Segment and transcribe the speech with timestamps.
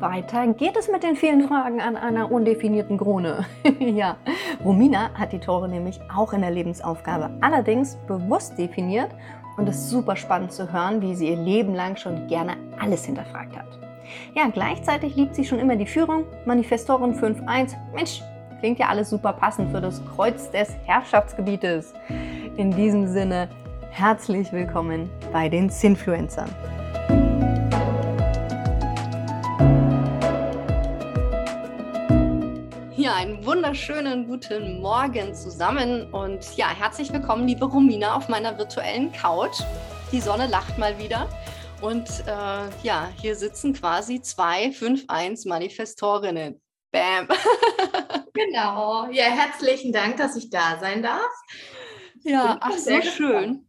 [0.00, 3.44] weiter geht es mit den vielen Fragen an einer undefinierten Krone.
[3.78, 4.16] ja,
[4.64, 9.10] Romina hat die Tore nämlich auch in der Lebensaufgabe, allerdings bewusst definiert
[9.56, 13.04] und es ist super spannend zu hören, wie sie ihr Leben lang schon gerne alles
[13.04, 13.78] hinterfragt hat.
[14.34, 17.74] Ja, gleichzeitig liebt sie schon immer die Führung, Manifestorin 5.1.
[17.94, 18.22] Mensch,
[18.58, 21.94] klingt ja alles super passend für das Kreuz des Herrschaftsgebietes.
[22.56, 23.48] In diesem Sinne,
[23.90, 26.50] herzlich willkommen bei den Sinfluencern.
[33.20, 39.60] Einen wunderschönen guten Morgen zusammen und ja, herzlich willkommen, liebe Romina, auf meiner virtuellen Couch.
[40.10, 41.28] Die Sonne lacht mal wieder
[41.82, 46.62] und äh, ja, hier sitzen quasi zwei 5-1 Manifestorinnen.
[46.92, 47.28] Bam!
[48.32, 49.10] genau.
[49.10, 51.30] Ja, herzlichen Dank, dass ich da sein darf.
[52.22, 53.66] Ja, ach, so schön.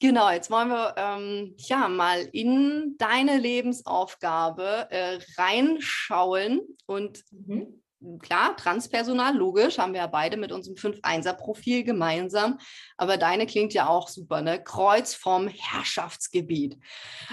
[0.00, 7.82] Genau, jetzt wollen wir ähm, ja mal in deine Lebensaufgabe äh, reinschauen und mhm
[8.20, 12.58] klar, Transpersonal, logisch, haben wir ja beide mit unserem 5-1er-Profil gemeinsam.
[12.96, 14.62] Aber deine klingt ja auch super, ne?
[14.62, 16.78] Kreuz vom Herrschaftsgebiet.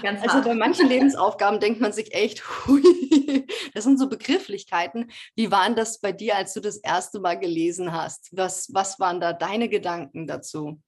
[0.01, 2.83] Ganz also bei manchen Lebensaufgaben denkt man sich echt, hui,
[3.73, 5.11] das sind so Begrifflichkeiten.
[5.35, 8.29] Wie waren das bei dir, als du das erste Mal gelesen hast?
[8.31, 10.81] Was, was waren da deine Gedanken dazu?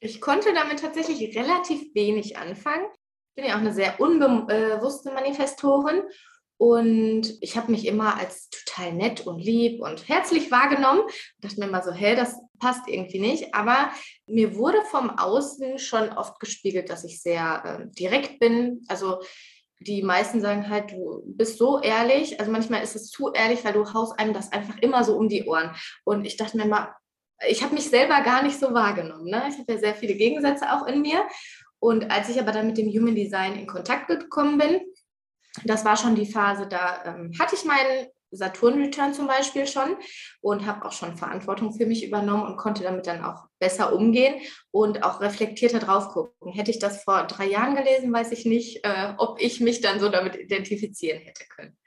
[0.00, 2.84] Ich konnte damit tatsächlich relativ wenig anfangen.
[3.36, 6.02] Ich bin ja auch eine sehr unbewusste Manifestorin
[6.56, 11.02] und ich habe mich immer als total nett und lieb und herzlich wahrgenommen.
[11.08, 13.54] Ich dachte mir immer so, hey, das passt irgendwie nicht.
[13.54, 13.90] Aber
[14.26, 18.84] mir wurde vom Außen schon oft gespiegelt, dass ich sehr äh, direkt bin.
[18.88, 19.20] Also
[19.80, 22.38] die meisten sagen halt, du bist so ehrlich.
[22.38, 25.28] Also manchmal ist es zu ehrlich, weil du haust einem das einfach immer so um
[25.28, 25.74] die Ohren.
[26.04, 26.94] Und ich dachte mir immer,
[27.48, 29.26] ich habe mich selber gar nicht so wahrgenommen.
[29.26, 29.42] Ne?
[29.48, 31.26] Ich habe ja sehr viele Gegensätze auch in mir.
[31.80, 34.80] Und als ich aber dann mit dem Human Design in Kontakt gekommen bin,
[35.62, 39.96] das war schon die Phase, da ähm, hatte ich meinen Saturn-Return zum Beispiel schon
[40.40, 44.40] und habe auch schon Verantwortung für mich übernommen und konnte damit dann auch besser umgehen
[44.70, 46.52] und auch reflektierter drauf gucken.
[46.52, 50.00] Hätte ich das vor drei Jahren gelesen, weiß ich nicht, äh, ob ich mich dann
[50.00, 51.78] so damit identifizieren hätte können.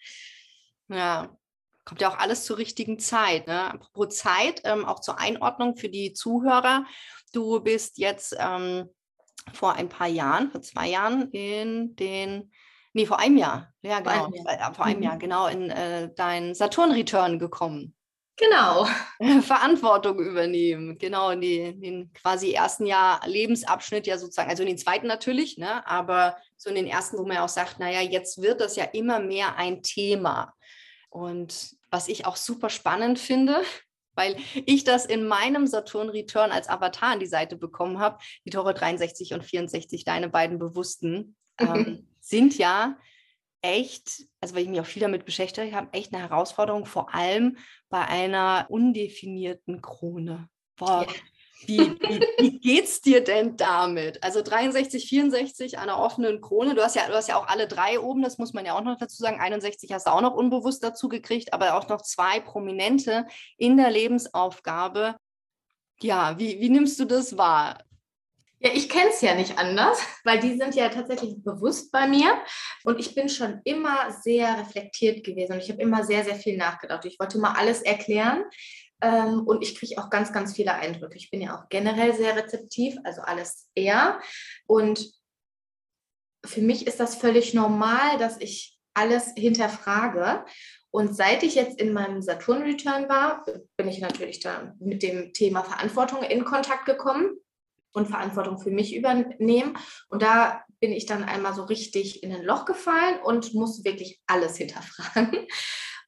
[0.89, 1.35] Ja,
[1.83, 3.47] kommt ja auch alles zur richtigen Zeit.
[3.47, 3.73] Ne?
[3.73, 6.85] Apropos Zeit, ähm, auch zur Einordnung für die Zuhörer.
[7.33, 8.89] Du bist jetzt ähm,
[9.53, 12.51] vor ein paar Jahren, vor zwei Jahren in den
[12.93, 13.73] Nee, vor einem Jahr.
[13.81, 14.11] Ja, genau.
[14.11, 15.19] Vor einem Jahr, vor einem Jahr, mhm.
[15.19, 17.93] genau, in äh, dein Saturn-Return gekommen.
[18.37, 18.87] Genau.
[19.41, 20.97] Verantwortung übernehmen.
[20.97, 25.57] Genau, in, die, den quasi ersten Jahr Lebensabschnitt ja sozusagen, also in den zweiten natürlich,
[25.57, 25.85] ne?
[25.87, 28.83] aber so in den ersten, wo man ja auch sagt, naja, jetzt wird das ja
[28.85, 30.53] immer mehr ein Thema.
[31.09, 33.61] Und was ich auch super spannend finde,
[34.15, 38.49] weil ich das in meinem Saturn Return als Avatar an die Seite bekommen habe, die
[38.51, 41.35] Tore 63 und 64, deine beiden bewussten.
[41.59, 42.97] Ähm, sind ja
[43.61, 47.57] echt, also weil ich mich auch viel damit beschäftigt habe, echt eine Herausforderung, vor allem
[47.89, 50.49] bei einer undefinierten Krone.
[50.75, 51.13] Boah, ja.
[51.65, 54.23] wie, wie, wie, geht's dir denn damit?
[54.23, 56.75] Also 63, 64 einer offenen Krone.
[56.75, 58.83] Du hast ja, du hast ja auch alle drei oben, das muss man ja auch
[58.83, 59.39] noch dazu sagen.
[59.39, 63.25] 61 hast du auch noch unbewusst dazu gekriegt, aber auch noch zwei Prominente
[63.57, 65.15] in der Lebensaufgabe.
[65.99, 67.83] Ja, wie, wie nimmst du das wahr?
[68.59, 72.41] Ja, ich kenne es ja nicht anders, weil die sind ja tatsächlich bewusst bei mir
[72.83, 76.57] und ich bin schon immer sehr reflektiert gewesen und ich habe immer sehr, sehr viel
[76.57, 77.05] nachgedacht.
[77.05, 78.43] Ich wollte mal alles erklären
[79.01, 81.17] ähm, und ich kriege auch ganz, ganz viele Eindrücke.
[81.17, 84.19] Ich bin ja auch generell sehr rezeptiv, also alles eher
[84.65, 85.05] und
[86.45, 90.45] für mich ist das völlig normal, dass ich alles hinterfrage
[90.89, 93.45] und seit ich jetzt in meinem Saturn-Return war,
[93.75, 97.37] bin ich natürlich da mit dem Thema Verantwortung in Kontakt gekommen
[97.93, 99.77] und Verantwortung für mich übernehmen.
[100.09, 104.21] Und da bin ich dann einmal so richtig in ein Loch gefallen und musste wirklich
[104.27, 105.47] alles hinterfragen.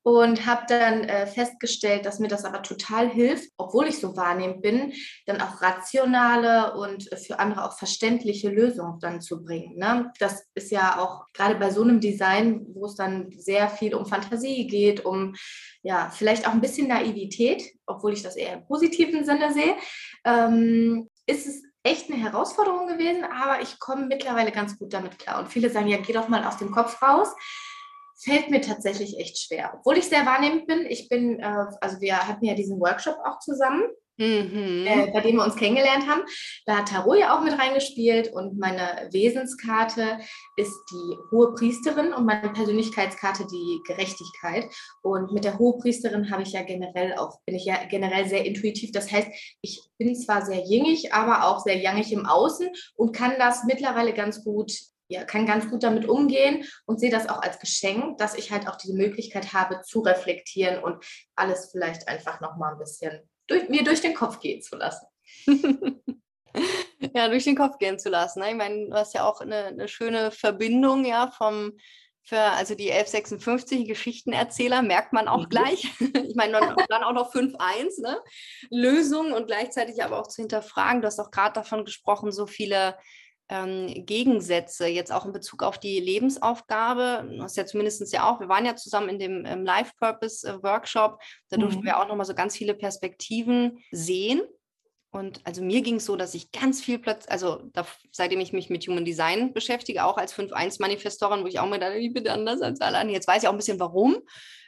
[0.02, 4.62] Und habe dann äh, festgestellt, dass mir das aber total hilft, obwohl ich so wahrnehmend
[4.62, 4.94] bin,
[5.26, 9.78] dann auch rationale und für andere auch verständliche Lösungen dann zu bringen.
[9.78, 10.10] Ne?
[10.18, 14.06] Das ist ja auch gerade bei so einem Design, wo es dann sehr viel um
[14.06, 15.36] Fantasie geht, um
[15.84, 19.76] ja, vielleicht auch ein bisschen Naivität, obwohl ich das eher im positiven Sinne sehe,
[20.24, 25.40] ähm, ist es echt eine Herausforderung gewesen, aber ich komme mittlerweile ganz gut damit klar.
[25.40, 27.34] Und viele sagen, ja, geh doch mal aus dem Kopf raus.
[28.22, 29.74] Fällt mir tatsächlich echt schwer.
[29.78, 30.86] Obwohl ich sehr wahrnehmend bin.
[30.86, 33.84] Ich bin, äh, also wir hatten ja diesen Workshop auch zusammen
[34.20, 34.86] mhm.
[34.86, 36.22] äh, bei dem wir uns kennengelernt haben.
[36.66, 40.20] Da hat Tarot ja auch mit reingespielt und meine Wesenskarte
[40.58, 44.68] ist die hohe Priesterin und meine Persönlichkeitskarte die Gerechtigkeit.
[45.02, 48.46] Und mit der hohe Priesterin habe ich ja generell auch, bin ich ja generell sehr
[48.46, 48.92] intuitiv.
[48.92, 49.30] Das heißt,
[49.62, 54.14] ich bin zwar sehr jingig, aber auch sehr jangig im Außen und kann das mittlerweile
[54.14, 54.72] ganz gut
[55.12, 58.68] ja, kann ganz gut damit umgehen und sehe das auch als Geschenk, dass ich halt
[58.68, 61.04] auch diese Möglichkeit habe zu reflektieren und
[61.36, 65.08] alles vielleicht einfach nochmal ein bisschen durch, mir durch den Kopf gehen zu lassen.
[67.14, 68.40] ja, durch den Kopf gehen zu lassen.
[68.40, 68.52] Ne?
[68.52, 71.74] Ich meine, du hast ja auch eine, eine schöne Verbindung ja vom
[72.30, 75.50] für also die 1156 Geschichtenerzähler merkt man auch mhm.
[75.50, 75.84] gleich.
[76.00, 78.22] ich meine, dann, dann auch noch 5.1, ne?
[78.70, 81.02] Lösungen und gleichzeitig aber auch zu hinterfragen.
[81.02, 82.98] Du hast auch gerade davon gesprochen, so viele
[83.50, 87.28] ähm, Gegensätze, jetzt auch in Bezug auf die Lebensaufgabe.
[87.36, 90.60] Du hast ja zumindest ja auch, wir waren ja zusammen in dem ähm, Life Purpose
[90.64, 91.20] Workshop,
[91.50, 91.86] da durften mhm.
[91.86, 94.42] wir auch nochmal so ganz viele Perspektiven sehen.
[95.12, 98.54] Und also mir ging es so, dass ich ganz viel Platz, also da, seitdem ich
[98.54, 102.28] mich mit Human Design beschäftige, auch als 5-1-Manifestorin, wo ich auch mir dachte, ich bin
[102.28, 103.16] anders als alle anderen.
[103.16, 104.18] Jetzt weiß ich auch ein bisschen warum.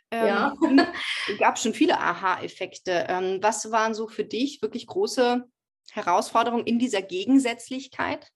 [0.09, 0.53] Ähm, ja.
[1.39, 3.05] gab schon viele Aha-Effekte.
[3.07, 5.43] Ähm, was waren so für dich wirklich große
[5.91, 8.31] Herausforderungen in dieser Gegensätzlichkeit?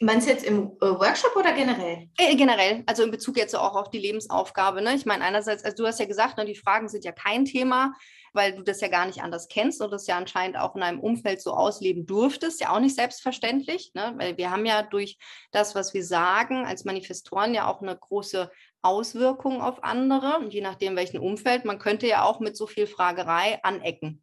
[0.00, 2.08] Meinst du jetzt im äh, Workshop oder generell?
[2.18, 4.82] Äh, generell, also in Bezug jetzt auch auf die Lebensaufgabe.
[4.82, 4.94] Ne?
[4.94, 7.94] Ich meine, einerseits, also du hast ja gesagt, ne, die Fragen sind ja kein Thema
[8.34, 11.00] weil du das ja gar nicht anders kennst und das ja anscheinend auch in einem
[11.00, 14.12] Umfeld so ausleben durftest, ja auch nicht selbstverständlich, ne?
[14.16, 15.16] weil wir haben ja durch
[15.52, 18.50] das, was wir sagen, als Manifestoren ja auch eine große
[18.82, 22.86] Auswirkung auf andere und je nachdem, welchen Umfeld, man könnte ja auch mit so viel
[22.86, 24.22] Fragerei anecken.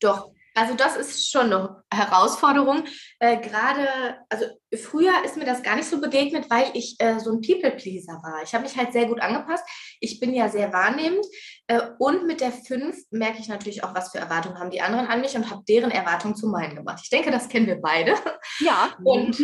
[0.00, 2.84] Doch, also das ist schon eine Herausforderung.
[3.20, 3.86] Äh, Gerade,
[4.28, 4.46] also
[4.76, 8.42] früher ist mir das gar nicht so begegnet, weil ich äh, so ein People-Pleaser war.
[8.42, 9.64] Ich habe mich halt sehr gut angepasst.
[10.00, 11.24] Ich bin ja sehr wahrnehmend.
[11.68, 15.06] Äh, und mit der 5 merke ich natürlich auch, was für Erwartungen haben die anderen
[15.06, 17.00] an mich und habe deren Erwartungen zu meinen gemacht.
[17.04, 18.16] Ich denke, das kennen wir beide.
[18.60, 18.96] Ja.
[19.04, 19.36] Und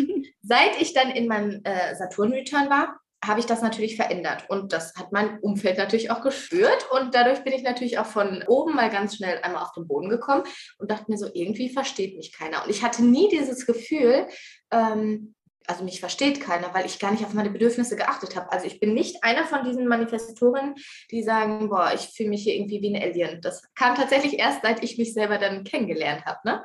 [0.43, 4.45] seit ich dann in meinem äh, Saturn-Return war, habe ich das natürlich verändert.
[4.49, 6.91] Und das hat mein Umfeld natürlich auch gespürt.
[6.91, 10.09] Und dadurch bin ich natürlich auch von oben mal ganz schnell einmal auf den Boden
[10.09, 10.45] gekommen
[10.79, 12.65] und dachte mir so, irgendwie versteht mich keiner.
[12.65, 14.27] Und ich hatte nie dieses Gefühl,
[14.71, 15.35] ähm,
[15.67, 18.53] also mich versteht keiner, weil ich gar nicht auf meine Bedürfnisse geachtet habe.
[18.53, 20.75] Also ich bin nicht einer von diesen Manifestoren,
[21.11, 23.41] die sagen, boah, ich fühle mich hier irgendwie wie ein Alien.
[23.41, 26.39] Das kam tatsächlich erst, seit ich mich selber dann kennengelernt habe.
[26.45, 26.63] Ne?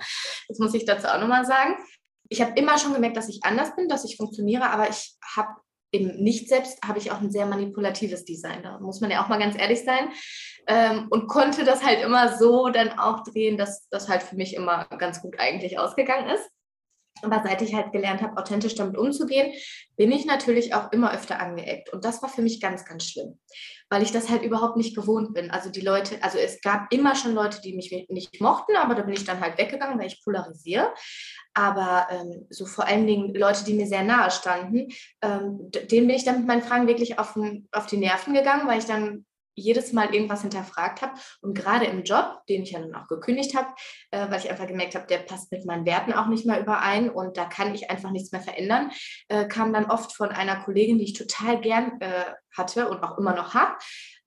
[0.48, 1.76] Das muss ich dazu auch nochmal sagen.
[2.28, 5.50] Ich habe immer schon gemerkt, dass ich anders bin, dass ich funktioniere, aber ich habe
[5.92, 8.64] im Nicht-Selbst habe ich auch ein sehr manipulatives Design.
[8.64, 10.10] Da muss man ja auch mal ganz ehrlich sein.
[10.68, 14.56] Ähm, und konnte das halt immer so dann auch drehen, dass das halt für mich
[14.56, 16.50] immer ganz gut eigentlich ausgegangen ist.
[17.22, 19.54] Aber seit ich halt gelernt habe, authentisch damit umzugehen,
[19.98, 21.92] bin ich natürlich auch immer öfter angeeckt.
[21.92, 23.40] Und das war für mich ganz, ganz schlimm,
[23.90, 25.52] weil ich das halt überhaupt nicht gewohnt bin.
[25.52, 29.04] Also die Leute, also es gab immer schon Leute, die mich nicht mochten, aber da
[29.04, 30.94] bin ich dann halt weggegangen, weil ich polarisiere.
[31.54, 34.88] Aber ähm, so vor allen Dingen Leute, die mir sehr nahe standen,
[35.22, 37.36] ähm, denen bin ich dann mit meinen Fragen wirklich auf,
[37.72, 39.26] auf die Nerven gegangen, weil ich dann
[39.60, 41.14] jedes Mal irgendwas hinterfragt habe.
[41.42, 43.68] Und gerade im Job, den ich ja dann auch gekündigt habe,
[44.12, 47.10] äh, weil ich einfach gemerkt habe, der passt mit meinen Werten auch nicht mehr überein
[47.10, 48.92] und da kann ich einfach nichts mehr verändern,
[49.28, 52.26] äh, kam dann oft von einer Kollegin, die ich total gern äh,
[52.56, 53.76] hatte und auch immer noch habe,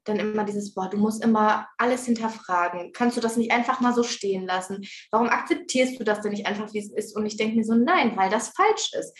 [0.05, 2.93] dann immer dieses, boah, du musst immer alles hinterfragen.
[2.93, 4.85] Kannst du das nicht einfach mal so stehen lassen?
[5.11, 7.17] Warum akzeptierst du das denn nicht einfach, wie es ist?
[7.17, 9.17] Und ich denke mir so, nein, weil das falsch ist.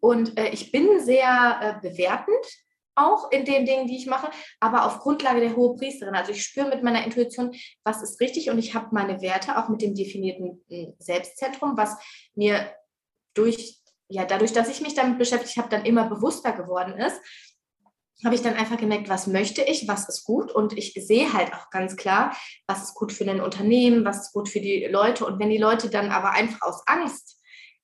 [0.00, 2.46] Und äh, ich bin sehr äh, bewertend
[2.94, 4.30] auch in den Dingen, die ich mache,
[4.60, 6.14] aber auf Grundlage der Hohepriesterin.
[6.14, 7.54] Also ich spüre mit meiner Intuition,
[7.84, 11.96] was ist richtig und ich habe meine Werte auch mit dem definierten hm, Selbstzentrum, was
[12.34, 12.72] mir
[13.34, 17.20] durch, ja, dadurch, dass ich mich damit beschäftigt habe, dann immer bewusster geworden ist,
[18.24, 21.52] habe ich dann einfach gemerkt, was möchte ich, was ist gut und ich sehe halt
[21.52, 25.26] auch ganz klar, was ist gut für ein Unternehmen, was ist gut für die Leute
[25.26, 27.41] und wenn die Leute dann aber einfach aus Angst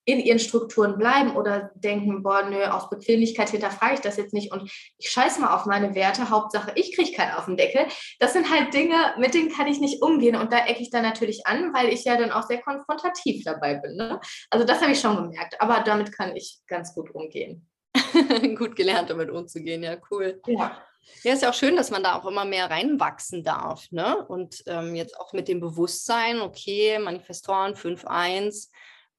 [0.09, 4.51] in ihren Strukturen bleiben oder denken, boah, nö, aus Bequemlichkeit hinterfrage ich das jetzt nicht
[4.51, 4.63] und
[4.97, 7.87] ich scheiße mal auf meine Werte, Hauptsache ich kriege keinen auf den Deckel.
[8.19, 11.03] Das sind halt Dinge, mit denen kann ich nicht umgehen und da ecke ich dann
[11.03, 13.97] natürlich an, weil ich ja dann auch sehr konfrontativ dabei bin.
[13.97, 14.19] Ne?
[14.49, 17.69] Also das habe ich schon gemerkt, aber damit kann ich ganz gut umgehen.
[18.57, 20.41] gut gelernt, damit umzugehen, ja, cool.
[20.47, 20.83] Ja.
[21.23, 23.91] Ja, ist ja auch schön, dass man da auch immer mehr reinwachsen darf.
[23.91, 24.27] Ne?
[24.27, 28.69] Und ähm, jetzt auch mit dem Bewusstsein, okay, Manifestoren 5.1,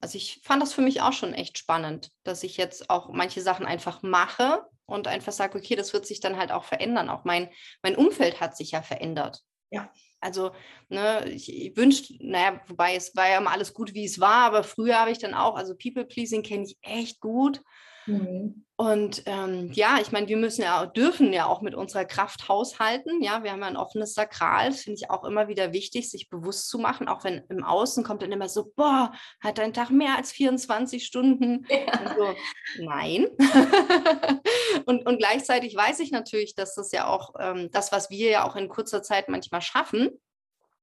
[0.01, 3.41] also ich fand das für mich auch schon echt spannend, dass ich jetzt auch manche
[3.41, 7.10] Sachen einfach mache und einfach sage, okay, das wird sich dann halt auch verändern.
[7.10, 7.50] Auch mein,
[7.84, 9.41] mein Umfeld hat sich ja verändert.
[9.72, 9.91] Ja.
[10.22, 10.51] Also,
[10.89, 14.46] ne, ich, ich wünschte, naja, wobei es war ja immer alles gut, wie es war,
[14.46, 17.62] aber früher habe ich dann auch, also People-Pleasing kenne ich echt gut.
[18.09, 18.65] Mhm.
[18.75, 23.21] Und ähm, ja, ich meine, wir müssen ja, dürfen ja auch mit unserer Kraft haushalten.
[23.21, 24.69] Ja, wir haben ja ein offenes Sakral.
[24.69, 27.09] Das finde ich auch immer wieder wichtig, sich bewusst zu machen.
[27.09, 29.11] Auch wenn im Außen kommt dann immer so, boah,
[29.41, 31.65] hat dein Tag mehr als 24 Stunden?
[31.69, 32.15] Ja.
[32.15, 33.27] So, nein.
[34.85, 38.47] und, und gleichzeitig weiß ich natürlich, dass das ja auch ähm, das, was wir ja
[38.47, 40.21] auch in kurzer Zeit manchmal schaffen,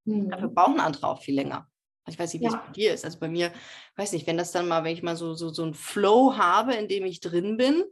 [0.04, 0.28] mhm.
[0.28, 1.66] dafür brauchen andere auch viel länger.
[2.09, 2.51] Ich weiß nicht, wie ja.
[2.51, 3.05] es bei dir ist.
[3.05, 3.53] Also bei mir,
[3.97, 6.75] weiß nicht, wenn das dann mal, wenn ich mal so, so, so einen Flow habe,
[6.75, 7.85] in dem ich drin bin,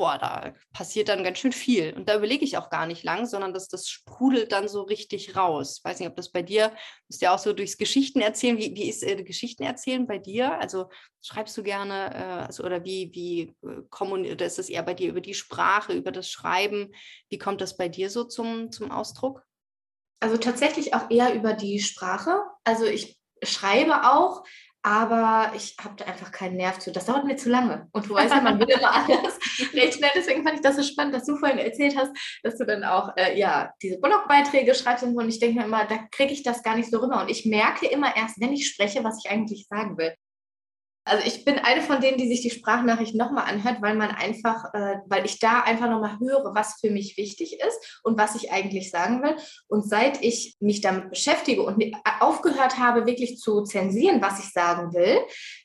[0.00, 1.92] boah, da passiert dann ganz schön viel.
[1.92, 5.36] Und da überlege ich auch gar nicht lang, sondern das, das sprudelt dann so richtig
[5.36, 5.76] raus.
[5.78, 6.72] Ich weiß nicht, ob das bei dir,
[7.08, 8.56] ist ja auch so durchs Geschichten erzählen.
[8.56, 10.58] Wie, wie ist äh, Geschichten erzählen bei dir?
[10.58, 10.88] Also
[11.20, 15.10] schreibst du gerne, äh, also, oder wie, wie äh, kommuniziert, ist das eher bei dir
[15.10, 16.94] über die Sprache, über das Schreiben?
[17.28, 19.42] Wie kommt das bei dir so zum, zum Ausdruck?
[20.20, 22.40] Also tatsächlich auch eher über die Sprache.
[22.64, 24.44] Also ich schreibe auch,
[24.82, 26.90] aber ich habe da einfach keinen Nerv zu.
[26.90, 27.88] Das dauert mir zu lange.
[27.92, 29.38] Und du weißt ja, man will immer alles
[29.74, 30.10] recht schnell.
[30.14, 32.10] Deswegen fand ich das so spannend, dass du vorhin erzählt hast,
[32.42, 35.16] dass du dann auch äh, ja, diese Blogbeiträge schreibst und.
[35.16, 37.20] Und ich denke mir immer, da kriege ich das gar nicht so rüber.
[37.20, 40.14] Und ich merke immer erst, wenn ich spreche, was ich eigentlich sagen will.
[41.04, 44.72] Also ich bin eine von denen, die sich die Sprachnachricht nochmal anhört, weil man einfach,
[44.74, 48.52] äh, weil ich da einfach nochmal höre, was für mich wichtig ist und was ich
[48.52, 49.34] eigentlich sagen will.
[49.66, 51.82] Und seit ich mich damit beschäftige und
[52.20, 55.18] aufgehört habe, wirklich zu zensieren, was ich sagen will,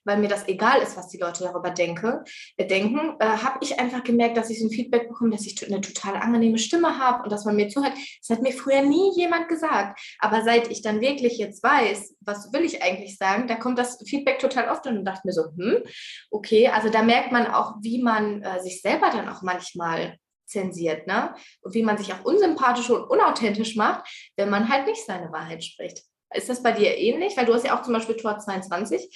[0.06, 2.24] weil mir das egal ist, was die Leute darüber denke,
[2.58, 5.66] äh, denken, äh, habe ich einfach gemerkt, dass ich so ein Feedback bekomme, dass ich
[5.66, 7.94] eine total angenehme Stimme habe und dass man mir zuhört.
[8.22, 10.00] Das hat mir früher nie jemand gesagt.
[10.20, 13.98] Aber seit ich dann wirklich jetzt weiß, was will ich eigentlich sagen, da kommt das
[14.08, 15.84] Feedback total oft und dachte mir so, hm,
[16.30, 21.08] okay, also da merkt man auch, wie man äh, sich selber dann auch manchmal zensiert,
[21.08, 21.34] ne?
[21.62, 24.08] Und wie man sich auch unsympathisch und unauthentisch macht,
[24.38, 26.04] wenn man halt nicht seine Wahrheit spricht.
[26.34, 27.36] Ist das bei dir ähnlich?
[27.36, 29.08] Weil du hast ja auch zum Beispiel Tor 22 also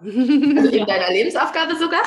[0.04, 2.02] in deiner Lebensaufgabe sogar.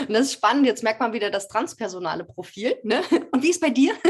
[0.00, 0.66] Und das ist spannend.
[0.66, 2.76] Jetzt merkt man wieder das transpersonale Profil.
[2.82, 3.02] Ne?
[3.32, 3.94] Und wie ist bei dir?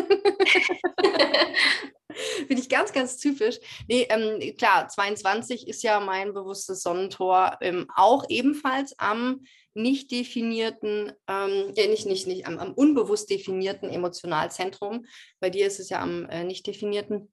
[2.46, 3.58] Finde ich ganz, ganz typisch.
[3.88, 11.12] Nee, ähm, klar, 22 ist ja mein bewusstes Sonnentor, ähm, auch ebenfalls am nicht definierten,
[11.26, 15.06] ähm, ja, nicht, nicht, nicht, am, am, unbewusst definierten Emotionalzentrum.
[15.40, 17.32] Bei dir ist es ja am äh, nicht definierten.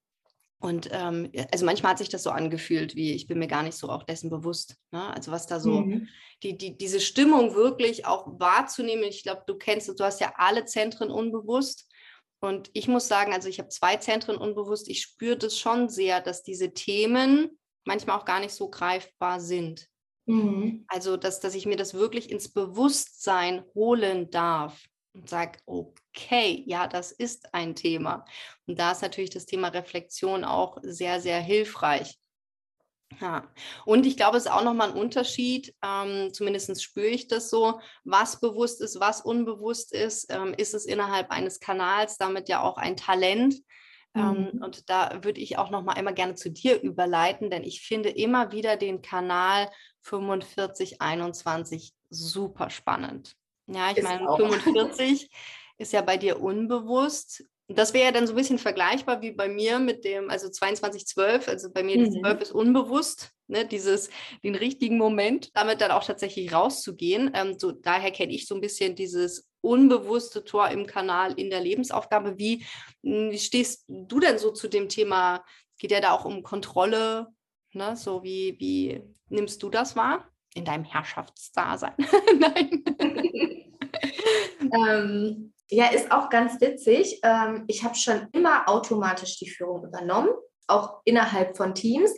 [0.61, 3.77] Und ähm, also manchmal hat sich das so angefühlt, wie ich bin mir gar nicht
[3.77, 4.75] so auch dessen bewusst.
[4.91, 5.01] Ne?
[5.13, 6.07] Also was da so, mhm.
[6.43, 9.05] die, die, diese Stimmung wirklich auch wahrzunehmen.
[9.05, 11.89] Ich glaube, du kennst, du hast ja alle Zentren unbewusst.
[12.41, 14.89] Und ich muss sagen, also ich habe zwei Zentren unbewusst.
[14.89, 19.87] Ich spüre das schon sehr, dass diese Themen manchmal auch gar nicht so greifbar sind.
[20.25, 20.85] Mhm.
[20.87, 24.81] Also, dass, dass ich mir das wirklich ins Bewusstsein holen darf
[25.19, 28.25] und sage, okay, ja, das ist ein Thema.
[28.67, 32.17] Und da ist natürlich das Thema Reflexion auch sehr, sehr hilfreich.
[33.19, 33.51] Ja,
[33.85, 37.81] und ich glaube, es ist auch nochmal ein Unterschied, ähm, zumindest spüre ich das so,
[38.03, 40.31] was bewusst ist, was unbewusst ist.
[40.31, 43.55] Ähm, ist es innerhalb eines Kanals damit ja auch ein Talent?
[44.15, 44.63] Ähm, mhm.
[44.63, 48.51] und da würde ich auch nochmal einmal gerne zu dir überleiten, denn ich finde immer
[48.51, 49.69] wieder den Kanal
[50.01, 53.38] 4521 super spannend.
[53.71, 55.29] Ja, ich meine, 45
[55.77, 57.43] ist ja bei dir unbewusst.
[57.67, 61.47] Das wäre ja dann so ein bisschen vergleichbar wie bei mir mit dem, also 2212,
[61.47, 62.05] also bei mir mhm.
[62.05, 64.09] die 12 ist unbewusst, ne, dieses,
[64.43, 67.31] den richtigen Moment, damit dann auch tatsächlich rauszugehen.
[67.35, 71.61] Ähm, so, daher kenne ich so ein bisschen dieses unbewusste Tor im Kanal in der
[71.61, 72.39] Lebensaufgabe.
[72.39, 72.65] Wie,
[73.03, 75.45] hm, wie stehst du denn so zu dem Thema?
[75.77, 77.27] Geht ja da auch um Kontrolle,
[77.73, 77.95] ne?
[77.95, 80.27] So wie, wie nimmst du das wahr?
[80.55, 81.93] In deinem Herrschaftsdasein?
[82.39, 82.83] Nein.
[84.73, 87.19] ähm, ja, ist auch ganz witzig.
[87.23, 90.29] Ähm, ich habe schon immer automatisch die Führung übernommen,
[90.67, 92.11] auch innerhalb von Teams.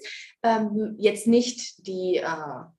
[0.44, 2.26] Ähm, jetzt nicht die äh,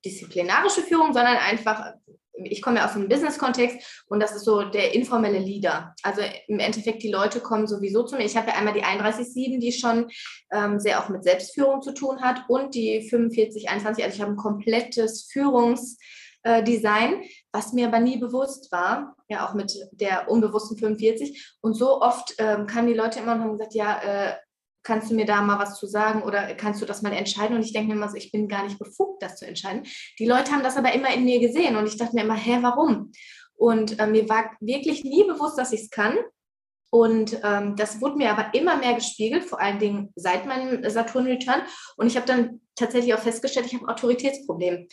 [0.03, 1.93] disziplinarische Führung, sondern einfach,
[2.33, 5.93] ich komme ja aus dem Business-Kontext und das ist so der informelle Leader.
[6.01, 8.25] Also im Endeffekt, die Leute kommen sowieso zu mir.
[8.25, 10.09] Ich habe ja einmal die 31.7, die schon
[10.51, 14.03] ähm, sehr auch mit Selbstführung zu tun hat und die 4521.
[14.03, 15.97] Also ich habe ein komplettes Führungs-
[16.43, 21.55] äh, Design, was mir aber nie bewusst war, ja auch mit der unbewussten 45.
[21.61, 24.35] Und so oft ähm, kamen die Leute immer und haben gesagt, ja, äh,
[24.83, 27.55] kannst du mir da mal was zu sagen oder kannst du das mal entscheiden?
[27.55, 29.83] Und ich denke mir immer so, ich bin gar nicht befugt, das zu entscheiden.
[30.19, 32.59] Die Leute haben das aber immer in mir gesehen und ich dachte mir immer, hä,
[32.61, 33.11] warum?
[33.55, 36.17] Und äh, mir war wirklich nie bewusst, dass ich es kann.
[36.93, 41.63] Und ähm, das wurde mir aber immer mehr gespiegelt, vor allen Dingen seit meinem Saturn-Return.
[41.97, 44.87] Und ich habe dann tatsächlich auch festgestellt, ich habe ein Autoritätsproblem.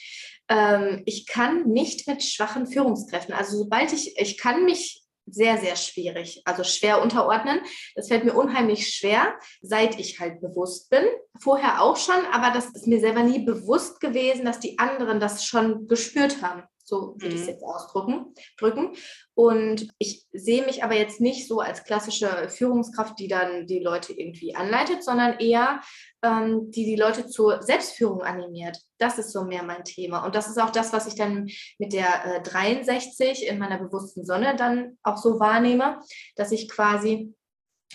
[0.49, 5.77] Ähm, ich kann nicht mit schwachen Führungskräften, also sobald ich, ich kann mich sehr, sehr
[5.77, 7.61] schwierig, also schwer unterordnen.
[7.95, 11.05] Das fällt mir unheimlich schwer, seit ich halt bewusst bin.
[11.39, 15.45] Vorher auch schon, aber das ist mir selber nie bewusst gewesen, dass die anderen das
[15.45, 16.63] schon gespürt haben.
[16.91, 17.53] So würde ich es mhm.
[17.53, 18.35] jetzt ausdrücken.
[18.59, 18.93] Drücken.
[19.35, 24.13] Und ich sehe mich aber jetzt nicht so als klassische Führungskraft, die dann die Leute
[24.13, 25.81] irgendwie anleitet, sondern eher,
[26.23, 28.77] ähm, die die Leute zur Selbstführung animiert.
[28.99, 30.25] Das ist so mehr mein Thema.
[30.25, 34.27] Und das ist auch das, was ich dann mit der äh, 63 in meiner bewussten
[34.27, 36.01] Sonne dann auch so wahrnehme,
[36.37, 37.35] dass ich quasi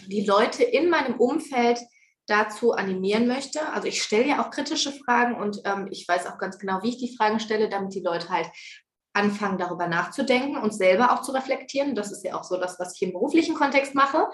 [0.08, 1.80] die Leute in meinem Umfeld
[2.28, 3.68] dazu animieren möchte.
[3.70, 6.90] Also ich stelle ja auch kritische Fragen und ähm, ich weiß auch ganz genau, wie
[6.90, 8.50] ich die Fragen stelle, damit die Leute halt
[9.15, 11.95] anfangen, darüber nachzudenken und selber auch zu reflektieren.
[11.95, 14.27] Das ist ja auch so das, was ich im beruflichen Kontext mache.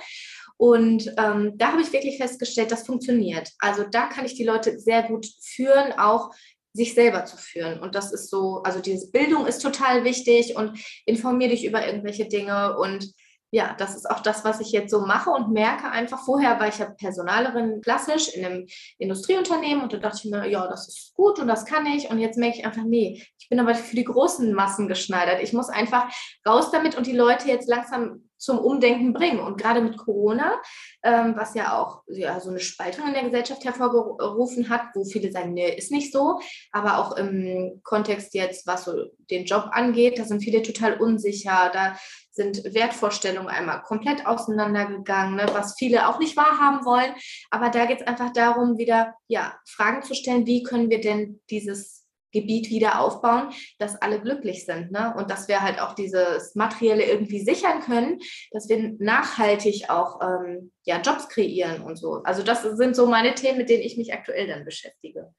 [0.57, 3.50] Und ähm, da habe ich wirklich festgestellt, das funktioniert.
[3.59, 6.31] Also da kann ich die Leute sehr gut führen, auch
[6.73, 7.79] sich selber zu führen.
[7.79, 12.27] Und das ist so, also diese Bildung ist total wichtig und informiere dich über irgendwelche
[12.27, 13.11] Dinge und
[13.51, 16.70] ja, das ist auch das, was ich jetzt so mache und merke einfach, vorher war
[16.70, 18.67] ich ja Personalerin klassisch in einem
[18.98, 22.10] Industrieunternehmen und da dachte ich mir, ja, das ist gut und das kann ich.
[22.10, 25.43] Und jetzt merke ich einfach, nee, ich bin aber für die großen Massen geschneidert.
[25.43, 26.10] Ich muss einfach
[26.48, 29.39] raus damit und die Leute jetzt langsam zum Umdenken bringen.
[29.39, 30.60] Und gerade mit Corona,
[31.03, 35.31] ähm, was ja auch ja, so eine Spaltung in der Gesellschaft hervorgerufen hat, wo viele
[35.31, 36.39] sagen, nee, ist nicht so,
[36.71, 38.93] aber auch im Kontext jetzt, was so
[39.29, 41.95] den Job angeht, da sind viele total unsicher, da
[42.31, 47.13] sind Wertvorstellungen einmal komplett auseinandergegangen, ne, was viele auch nicht wahrhaben wollen.
[47.51, 51.41] Aber da geht es einfach darum, wieder ja, Fragen zu stellen, wie können wir denn
[51.50, 52.00] dieses
[52.31, 54.91] Gebiet wieder aufbauen, dass alle glücklich sind.
[54.91, 55.13] Ne?
[55.17, 58.19] Und dass wir halt auch dieses Materielle irgendwie sichern können,
[58.51, 62.21] dass wir nachhaltig auch ähm, ja, Jobs kreieren und so.
[62.23, 65.33] Also das sind so meine Themen, mit denen ich mich aktuell dann beschäftige.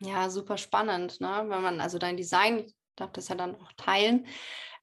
[0.00, 1.44] Ja, super spannend, ne?
[1.48, 4.26] wenn man also dein Design, ich darf das ja dann auch teilen,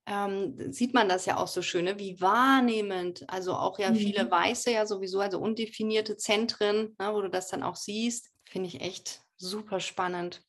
[0.07, 1.99] ähm, sieht man das ja auch so schön, ne?
[1.99, 3.95] wie wahrnehmend, also auch ja mhm.
[3.95, 8.67] viele Weiße ja sowieso, also undefinierte Zentren, ne, wo du das dann auch siehst, finde
[8.67, 10.41] ich echt super spannend.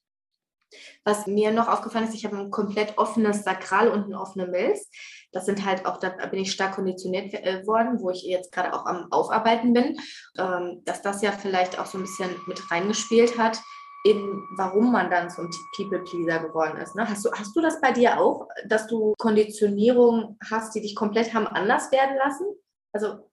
[1.04, 4.88] Was mir noch aufgefallen ist, ich habe ein komplett offenes Sakral und eine offene Milz.
[5.32, 8.74] Das sind halt auch, da bin ich stark konditioniert äh, worden, wo ich jetzt gerade
[8.74, 9.98] auch am Aufarbeiten bin,
[10.38, 13.58] ähm, dass das ja vielleicht auch so ein bisschen mit reingespielt hat,
[14.04, 16.94] in warum man dann zum People-Pleaser geworden ist.
[16.96, 17.08] Ne?
[17.08, 21.32] Hast, du, hast du das bei dir auch, dass du Konditionierung hast, die dich komplett
[21.32, 22.46] haben anders werden lassen?
[22.92, 23.30] Also,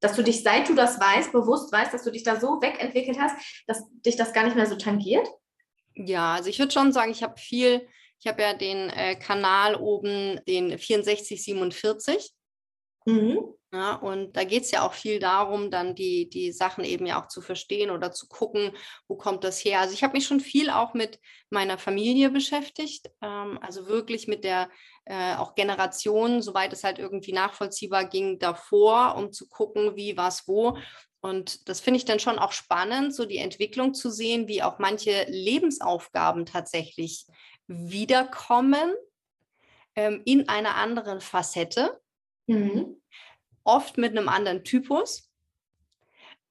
[0.00, 3.18] dass du dich, seit du das weißt, bewusst weißt, dass du dich da so wegentwickelt
[3.18, 3.36] hast,
[3.66, 5.26] dass dich das gar nicht mehr so tangiert?
[5.94, 7.86] Ja, also ich würde schon sagen, ich habe viel,
[8.20, 12.32] ich habe ja den äh, Kanal oben, den 6447.
[13.06, 13.54] Mhm.
[13.74, 17.20] Ja, und da geht es ja auch viel darum, dann die, die Sachen eben ja
[17.20, 18.70] auch zu verstehen oder zu gucken,
[19.08, 19.80] wo kommt das her.
[19.80, 21.18] Also ich habe mich schon viel auch mit
[21.50, 24.70] meiner Familie beschäftigt, ähm, also wirklich mit der
[25.06, 30.46] äh, auch Generation, soweit es halt irgendwie nachvollziehbar ging, davor, um zu gucken, wie, was,
[30.46, 30.78] wo.
[31.24, 34.78] Und das finde ich dann schon auch spannend, so die Entwicklung zu sehen, wie auch
[34.78, 37.26] manche Lebensaufgaben tatsächlich
[37.66, 38.92] wiederkommen
[39.96, 42.00] ähm, in einer anderen Facette.
[42.46, 42.96] Mhm
[43.64, 45.30] oft mit einem anderen Typus,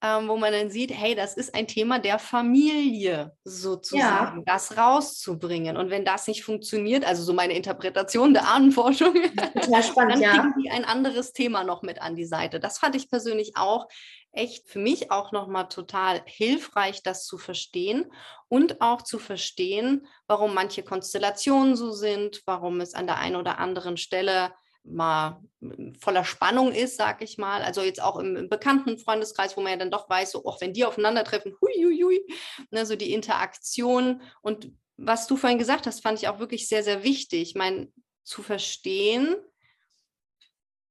[0.04, 4.44] ähm, wo man dann sieht, hey, das ist ein Thema der Familie sozusagen, ja.
[4.46, 5.78] das rauszubringen.
[5.78, 9.16] Und wenn das nicht funktioniert, also so meine Interpretation der Ahnenforschung,
[9.82, 12.60] spannend, dann kriegen die ein anderes Thema noch mit an die Seite.
[12.60, 13.88] Das fand ich persönlich auch
[14.34, 18.12] echt für mich auch nochmal total hilfreich, das zu verstehen
[18.50, 23.58] und auch zu verstehen, warum manche Konstellationen so sind, warum es an der einen oder
[23.58, 24.52] anderen Stelle
[24.84, 25.42] mal
[26.00, 27.62] voller Spannung ist, sag ich mal.
[27.62, 30.74] Also jetzt auch im, bekannten Freundeskreis, wo man ja dann doch weiß, so, auch wenn
[30.74, 32.28] die aufeinandertreffen, hui, hui, hui,
[32.72, 34.22] ne, so die Interaktion.
[34.42, 37.42] Und was du vorhin gesagt hast, fand ich auch wirklich sehr, sehr wichtig.
[37.42, 37.92] Ich meine,
[38.24, 39.36] zu verstehen,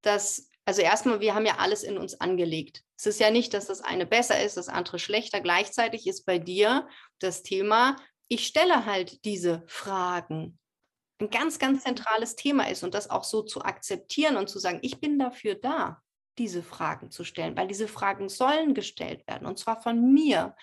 [0.02, 2.82] dass, also erstmal, wir haben ja alles in uns angelegt.
[2.96, 5.40] Es ist ja nicht, dass das eine besser ist, das andere schlechter.
[5.40, 7.96] Gleichzeitig ist bei dir das Thema,
[8.28, 10.58] ich stelle halt diese Fragen
[11.22, 14.78] ein ganz, ganz zentrales Thema ist und das auch so zu akzeptieren und zu sagen,
[14.82, 16.02] ich bin dafür da,
[16.38, 20.54] diese Fragen zu stellen, weil diese Fragen sollen gestellt werden und zwar von mir.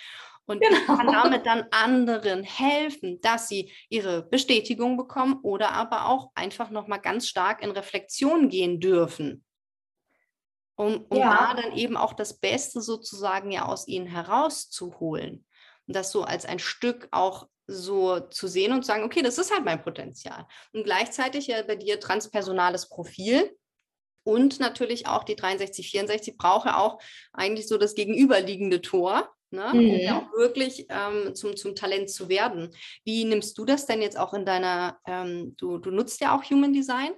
[0.45, 0.77] Und genau.
[0.77, 6.71] ich kann damit dann anderen helfen, dass sie ihre Bestätigung bekommen oder aber auch einfach
[6.71, 9.45] nochmal ganz stark in Reflexion gehen dürfen.
[10.75, 11.53] Um, um ja.
[11.53, 15.45] da dann eben auch das Beste sozusagen ja aus ihnen herauszuholen.
[15.85, 19.38] Und das so als ein Stück auch so zu sehen und zu sagen, okay, das
[19.38, 20.47] ist halt mein Potenzial.
[20.73, 23.55] Und gleichzeitig ja bei dir transpersonales Profil.
[24.23, 26.99] Und natürlich auch die 63, 64 braucht ja auch
[27.32, 29.71] eigentlich so das gegenüberliegende Tor, ne?
[29.73, 29.79] mhm.
[29.79, 32.69] um ja auch wirklich ähm, zum, zum Talent zu werden.
[33.05, 36.43] Wie nimmst du das denn jetzt auch in deiner, ähm, du, du nutzt ja auch
[36.43, 37.12] Human Design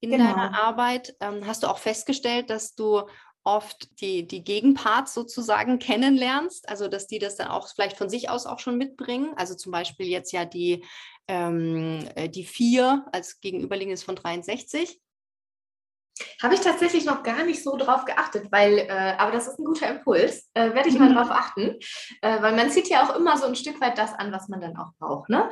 [0.00, 0.24] in genau.
[0.24, 1.14] deiner Arbeit.
[1.20, 3.02] Ähm, hast du auch festgestellt, dass du
[3.44, 8.30] oft die, die Gegenparts sozusagen kennenlernst, also dass die das dann auch vielleicht von sich
[8.30, 9.32] aus auch schon mitbringen.
[9.36, 10.84] Also zum Beispiel jetzt ja die,
[11.28, 15.00] ähm, äh, die 4 als gegenüberliegendes von 63.
[16.42, 19.64] Habe ich tatsächlich noch gar nicht so drauf geachtet, weil, äh, aber das ist ein
[19.64, 20.50] guter Impuls.
[20.54, 21.14] Äh, Werde ich mal mhm.
[21.14, 21.78] drauf achten,
[22.20, 24.60] äh, weil man zieht ja auch immer so ein Stück weit das an, was man
[24.60, 25.28] dann auch braucht.
[25.30, 25.48] Ne?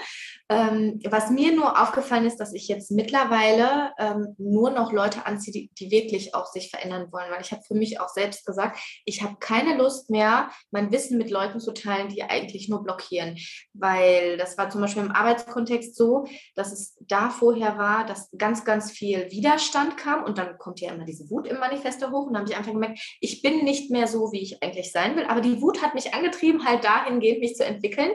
[0.48, 5.52] Ähm, was mir nur aufgefallen ist, dass ich jetzt mittlerweile ähm, nur noch Leute anziehe,
[5.52, 8.78] die, die, wirklich auch sich verändern wollen, weil ich habe für mich auch selbst gesagt,
[9.04, 13.36] ich habe keine Lust mehr, mein Wissen mit Leuten zu teilen, die eigentlich nur blockieren,
[13.72, 18.64] weil das war zum Beispiel im Arbeitskontext so, dass es da vorher war, dass ganz,
[18.64, 22.34] ganz viel Widerstand kam und dann kommt ja immer diese Wut im Manifesto hoch und
[22.34, 25.24] dann habe ich einfach gemerkt, ich bin nicht mehr so, wie ich eigentlich sein will,
[25.24, 28.10] aber die Wut hat mich angetrieben, halt dahingehend mich zu entwickeln,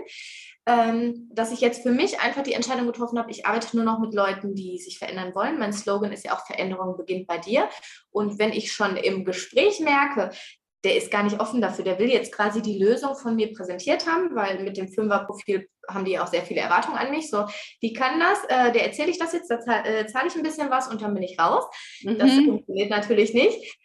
[0.67, 3.99] ähm, dass ich jetzt für mich einfach die Entscheidung getroffen habe, ich arbeite nur noch
[3.99, 5.59] mit Leuten, die sich verändern wollen.
[5.59, 7.69] Mein Slogan ist ja auch Veränderung beginnt bei dir.
[8.09, 10.31] Und wenn ich schon im Gespräch merke,
[10.85, 11.83] der ist gar nicht offen dafür.
[11.83, 16.05] Der will jetzt quasi die Lösung von mir präsentiert haben, weil mit dem Fünfer-Profil haben
[16.05, 17.29] die auch sehr viele Erwartungen an mich.
[17.29, 17.45] So,
[17.81, 20.43] die kann das, äh, der erzähle ich das jetzt, da zahle äh, zahl ich ein
[20.43, 21.65] bisschen was und dann bin ich raus.
[22.03, 22.17] Mhm.
[22.19, 23.77] Das funktioniert natürlich nicht.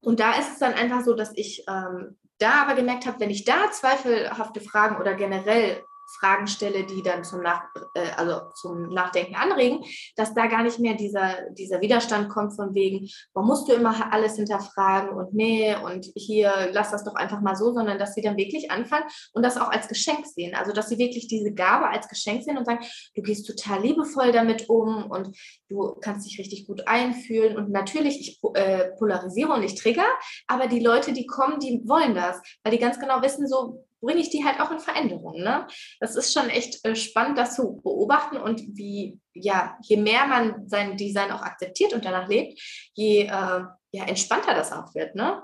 [0.00, 3.30] Und da ist es dann einfach so, dass ich ähm, da aber gemerkt habe, wenn
[3.30, 7.62] ich da zweifelhafte Fragen oder generell Fragen stelle, die dann zum, Nach
[7.94, 9.84] äh, also zum Nachdenken anregen,
[10.16, 14.12] dass da gar nicht mehr dieser, dieser Widerstand kommt von wegen, warum musst du immer
[14.12, 18.22] alles hinterfragen und nee und hier lass das doch einfach mal so, sondern dass sie
[18.22, 20.54] dann wirklich anfangen und das auch als Geschenk sehen.
[20.54, 24.32] Also dass sie wirklich diese Gabe als Geschenk sehen und sagen, du gehst total liebevoll
[24.32, 25.36] damit um und
[25.68, 30.06] du kannst dich richtig gut einfühlen und natürlich, ich äh, polarisiere und ich trigger,
[30.46, 34.20] aber die Leute, die kommen, die wollen das, weil die ganz genau wissen, so bringe
[34.20, 35.42] ich die halt auch in Veränderungen.
[35.42, 35.66] Ne?
[36.00, 40.68] Das ist schon echt äh, spannend, das zu beobachten und wie, ja, je mehr man
[40.68, 42.60] sein Design auch akzeptiert und danach lebt,
[42.94, 45.42] je äh, ja, entspannter das auch wird, ne?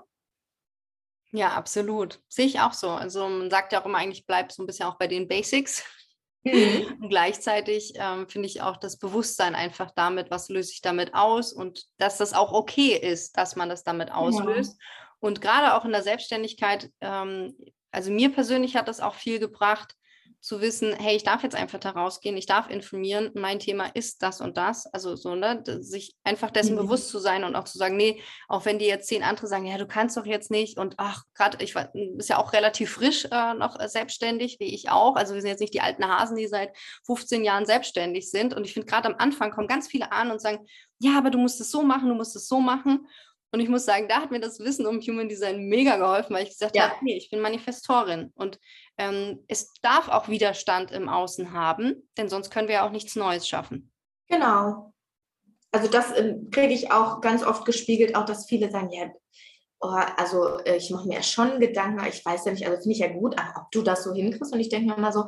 [1.32, 2.20] Ja, absolut.
[2.28, 2.90] Sehe ich auch so.
[2.90, 5.82] Also man sagt ja auch immer, eigentlich bleibt so ein bisschen auch bei den Basics.
[6.44, 6.98] Mhm.
[7.00, 11.52] Und gleichzeitig ähm, finde ich auch das Bewusstsein einfach damit, was löse ich damit aus
[11.52, 14.76] und dass das auch okay ist, dass man das damit auslöst.
[14.78, 14.86] Ja.
[15.20, 17.56] Und gerade auch in der Selbstständigkeit ähm,
[17.92, 19.94] also mir persönlich hat das auch viel gebracht,
[20.42, 24.24] zu wissen, hey, ich darf jetzt einfach da rausgehen, ich darf informieren, mein Thema ist
[24.24, 24.92] das und das.
[24.92, 26.80] Also so, ne, sich einfach dessen mhm.
[26.80, 29.66] bewusst zu sein und auch zu sagen, nee, auch wenn die jetzt zehn andere sagen,
[29.66, 32.90] ja, du kannst doch jetzt nicht und ach, gerade, ich war, bist ja auch relativ
[32.90, 35.14] frisch äh, noch äh, selbstständig, wie ich auch.
[35.14, 36.76] Also wir sind jetzt nicht die alten Hasen, die seit
[37.06, 38.52] 15 Jahren selbstständig sind.
[38.52, 40.66] Und ich finde, gerade am Anfang kommen ganz viele an und sagen,
[40.98, 43.06] ja, aber du musst es so machen, du musst es so machen.
[43.52, 46.44] Und ich muss sagen, da hat mir das Wissen um Human Design mega geholfen, weil
[46.44, 46.88] ich gesagt ja.
[46.88, 48.58] habe, nee, ich bin Manifestorin und
[48.96, 53.14] ähm, es darf auch Widerstand im Außen haben, denn sonst können wir ja auch nichts
[53.14, 53.92] Neues schaffen.
[54.28, 54.94] Genau.
[55.70, 59.10] Also das äh, kriege ich auch ganz oft gespiegelt, auch dass viele sagen, ja,
[59.80, 63.00] oh, also äh, ich mache mir schon Gedanken, ich weiß ja nicht, also finde ich
[63.00, 65.26] ja gut, aber ob du das so hinkriegst und ich denke mir immer so,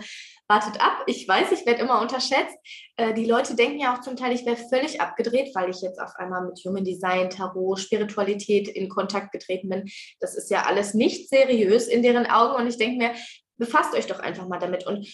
[0.48, 2.57] wartet ab, ich weiß, ich werde immer unterschätzt.
[2.96, 6.00] Äh, die Leute denken ja auch zum Teil, ich wäre völlig abgedreht, weil ich jetzt
[6.00, 9.85] auf einmal mit Human Design, Tarot, Spiritualität in Kontakt getreten bin.
[10.20, 13.14] Das ist ja alles nicht seriös in deren Augen und ich denke mir,
[13.57, 14.87] befasst euch doch einfach mal damit.
[14.87, 15.07] Und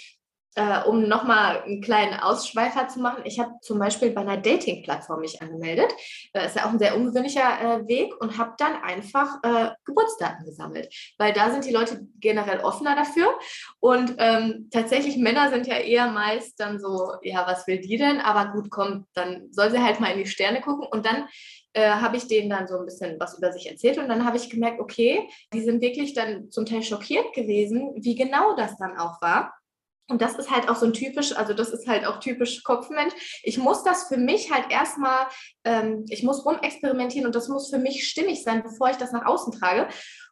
[0.57, 5.21] äh, um nochmal einen kleinen Ausschweifer zu machen, ich habe zum Beispiel bei einer Dating-Plattform
[5.21, 5.93] mich angemeldet.
[6.33, 10.45] Das ist ja auch ein sehr ungewöhnlicher äh, Weg und habe dann einfach äh, Geburtsdaten
[10.45, 13.29] gesammelt, weil da sind die Leute generell offener dafür.
[13.79, 18.21] Und ähm, tatsächlich Männer sind ja eher meist dann so, ja, was will die denn?
[18.21, 21.29] Aber gut, komm, dann soll sie halt mal in die Sterne gucken und dann
[21.73, 24.37] äh, habe ich denen dann so ein bisschen was über sich erzählt und dann habe
[24.37, 28.99] ich gemerkt, okay, die sind wirklich dann zum Teil schockiert gewesen, wie genau das dann
[28.99, 29.55] auch war.
[30.11, 33.15] Und das ist halt auch so ein typisch, also das ist halt auch typisch Kopfmensch.
[33.45, 35.27] Ich muss das für mich halt erstmal,
[35.65, 39.25] ähm, ich muss rumexperimentieren und das muss für mich stimmig sein, bevor ich das nach
[39.25, 39.89] außen trage.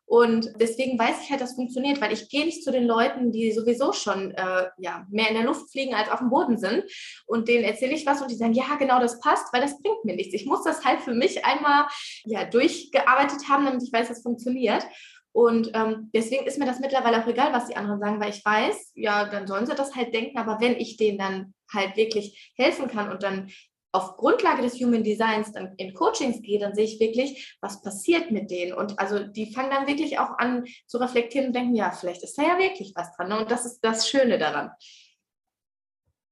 [0.08, 3.52] Und deswegen weiß ich halt, das funktioniert, weil ich gehe nicht zu den Leuten, die
[3.52, 6.82] sowieso schon äh, ja, mehr in der Luft fliegen als auf dem Boden sind.
[7.26, 10.04] Und denen erzähle ich was und die sagen, ja, genau, das passt, weil das bringt
[10.06, 10.32] mir nichts.
[10.32, 11.86] Ich muss das halt für mich einmal
[12.24, 14.82] ja, durchgearbeitet haben, damit ich weiß, das funktioniert.
[15.32, 18.44] Und ähm, deswegen ist mir das mittlerweile auch egal, was die anderen sagen, weil ich
[18.44, 22.52] weiß, ja, dann sollen sie das halt denken, aber wenn ich denen dann halt wirklich
[22.56, 23.50] helfen kann und dann
[23.92, 28.30] auf Grundlage des Human Designs dann in Coachings gehe, dann sehe ich wirklich, was passiert
[28.30, 28.72] mit denen.
[28.72, 32.36] Und also die fangen dann wirklich auch an zu reflektieren und denken, ja, vielleicht ist
[32.36, 33.28] da ja wirklich was dran.
[33.28, 33.38] Ne?
[33.38, 34.70] Und das ist das Schöne daran.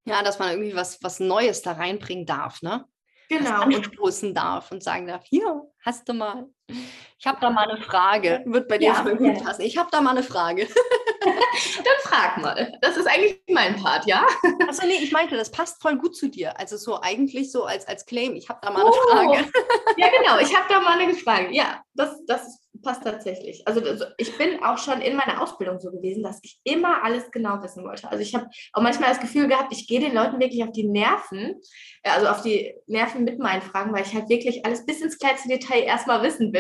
[0.07, 2.87] Ja, dass man irgendwie was, was Neues da reinbringen darf, ne?
[3.29, 3.63] Genau.
[3.63, 6.47] anstoßen darf und sagen darf, hier, hast du mal.
[6.69, 8.43] Ich habe da mal eine Frage.
[8.47, 9.63] Wird bei dir ja, voll gut passen.
[9.63, 10.69] Ich habe da mal eine Frage.
[11.77, 12.79] Dann frag mal.
[12.81, 14.27] Das ist eigentlich mein Part, ja?
[14.69, 16.59] Achso, nee, ich meinte, das passt voll gut zu dir.
[16.59, 19.51] Also so eigentlich so als, als Claim, ich habe da mal eine oh, Frage.
[19.97, 21.55] ja, genau, ich habe da mal eine Frage.
[21.55, 23.67] Ja, das, das passt tatsächlich.
[23.67, 23.83] Also
[24.19, 27.85] ich bin auch schon in meiner Ausbildung so gewesen, dass ich immer alles genau wissen
[27.85, 28.09] wollte.
[28.11, 30.87] Also ich habe auch manchmal das Gefühl gehabt, ich gehe den Leuten wirklich auf die
[30.87, 31.61] Nerven,
[32.03, 35.19] äh, also auf die Nerven mit meinen Fragen, weil ich halt wirklich alles bis ins
[35.19, 36.56] kleinste Detail erstmal wissen will.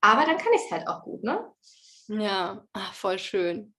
[0.00, 1.44] Aber dann kann ich es halt auch gut, ne?
[2.08, 3.74] Ja, ach, voll schön.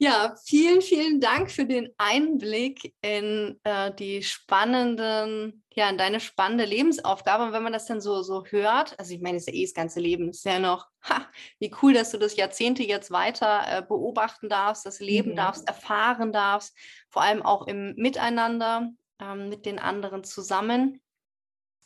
[0.00, 6.64] Ja, vielen, vielen Dank für den Einblick in äh, die spannenden, ja, in deine spannende
[6.66, 7.42] Lebensaufgabe.
[7.42, 9.64] Und wenn man das dann so, so hört, also ich meine, es ist ja eh
[9.64, 11.26] das ganze Leben, ist ja noch, ha,
[11.58, 15.36] wie cool, dass du das Jahrzehnte jetzt weiter äh, beobachten darfst, das Leben mhm.
[15.36, 16.76] darfst, erfahren darfst,
[17.10, 21.00] vor allem auch im Miteinander ähm, mit den anderen zusammen.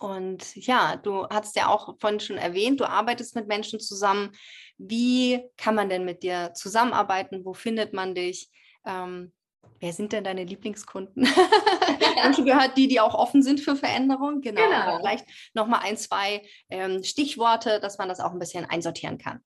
[0.02, 4.32] Und ja, du hast ja auch vorhin schon erwähnt, du arbeitest mit Menschen zusammen.
[4.76, 7.44] Wie kann man denn mit dir zusammenarbeiten?
[7.44, 8.50] Wo findet man dich?
[8.84, 9.32] Ähm,
[9.78, 11.24] wer sind denn deine Lieblingskunden?
[12.20, 14.40] Haben schon gehört, die, die auch offen sind für Veränderung.
[14.40, 14.60] Genau.
[14.60, 14.98] genau.
[14.98, 19.40] Vielleicht nochmal ein, zwei ähm, Stichworte, dass man das auch ein bisschen einsortieren kann.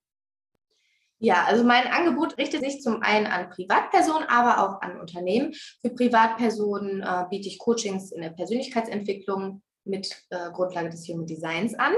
[1.19, 5.55] Ja, also mein Angebot richtet sich zum einen an Privatpersonen, aber auch an Unternehmen.
[5.83, 11.75] Für Privatpersonen äh, biete ich Coachings in der Persönlichkeitsentwicklung, mit äh, Grundlage des Human Designs
[11.75, 11.95] an,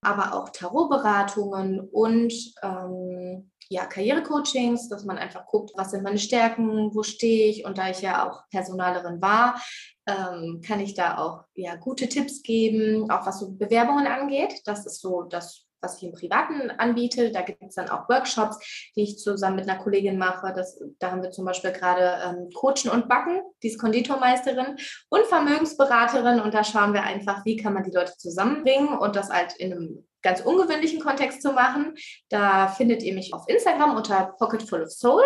[0.00, 6.94] aber auch Tarotberatungen und ähm, ja, Karrierecoachings, dass man einfach guckt, was sind meine Stärken,
[6.94, 9.60] wo stehe ich und da ich ja auch Personalerin war,
[10.06, 14.60] ähm, kann ich da auch ja, gute Tipps geben, auch was so Bewerbungen angeht.
[14.66, 17.30] Das ist so das was ich im Privaten anbiete.
[17.30, 20.52] Da gibt es dann auch Workshops, die ich zusammen mit einer Kollegin mache.
[20.54, 24.76] Das, da haben wir zum Beispiel gerade ähm, Coachen und Backen, die ist Konditormeisterin
[25.10, 26.40] und Vermögensberaterin.
[26.40, 29.72] Und da schauen wir einfach, wie kann man die Leute zusammenbringen und das halt in
[29.72, 31.94] einem ganz ungewöhnlichen Kontext zu machen.
[32.30, 35.22] Da findet ihr mich auf Instagram unter Pocket Full of Soul.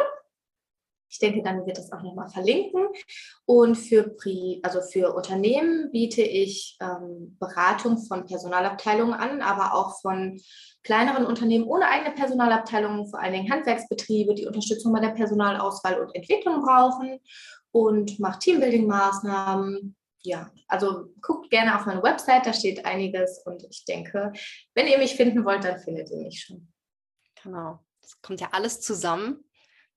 [1.11, 2.87] Ich denke, dann wird das auch nochmal verlinken.
[3.47, 10.01] Und für, Pri also für Unternehmen biete ich ähm, Beratung von Personalabteilungen an, aber auch
[10.01, 10.41] von
[10.83, 16.15] kleineren Unternehmen ohne eigene Personalabteilung, vor allen Dingen Handwerksbetriebe, die Unterstützung bei der Personalauswahl und
[16.15, 17.21] Entwicklung brauchen
[17.71, 19.95] und mache Teambuilding-Maßnahmen.
[20.23, 24.33] Ja, also guckt gerne auf meine Website, da steht einiges und ich denke,
[24.75, 26.73] wenn ihr mich finden wollt, dann findet ihr mich schon.
[27.43, 29.48] Genau, das kommt ja alles zusammen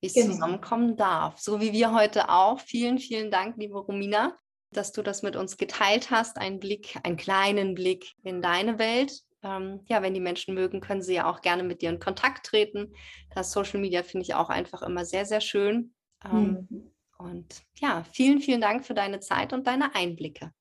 [0.01, 0.33] wie es genau.
[0.33, 1.39] zusammenkommen darf.
[1.39, 2.59] So wie wir heute auch.
[2.59, 4.35] Vielen, vielen Dank, liebe Romina,
[4.71, 6.37] dass du das mit uns geteilt hast.
[6.37, 9.13] Ein Blick, einen kleinen Blick in deine Welt.
[9.43, 12.45] Ähm, ja, wenn die Menschen mögen, können sie ja auch gerne mit dir in Kontakt
[12.45, 12.93] treten.
[13.33, 15.93] Das Social Media finde ich auch einfach immer sehr, sehr schön.
[16.23, 16.91] Ähm, mhm.
[17.17, 20.51] Und ja, vielen, vielen Dank für deine Zeit und deine Einblicke.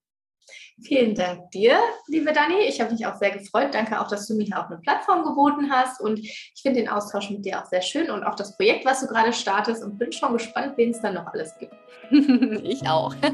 [0.82, 2.54] Vielen Dank dir, liebe Dani.
[2.66, 3.68] Ich habe mich auch sehr gefreut.
[3.72, 6.00] Danke auch, dass du mir hier auch eine Plattform geboten hast.
[6.00, 9.00] Und ich finde den Austausch mit dir auch sehr schön und auch das Projekt, was
[9.00, 9.84] du gerade startest.
[9.84, 11.74] Und bin schon gespannt, wen es dann noch alles gibt.
[12.64, 13.14] ich auch.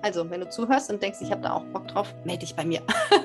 [0.00, 2.64] Also, wenn du zuhörst und denkst, ich habe da auch Bock drauf, melde dich bei
[2.64, 2.80] mir.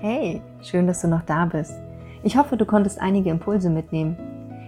[0.00, 1.87] hey, schön, dass du noch da bist.
[2.28, 4.18] Ich hoffe, du konntest einige Impulse mitnehmen.